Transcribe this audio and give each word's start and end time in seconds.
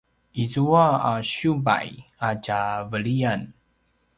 izua 0.43 0.85
a 1.09 1.11
siubay 1.29 1.89
a 2.27 2.29
tja 2.43 2.61
veliyan 2.89 3.41